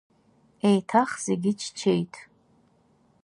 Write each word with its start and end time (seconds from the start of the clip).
Еиҭах 0.69 1.11
зегьы 1.25 1.51
ччеит. 1.61 2.13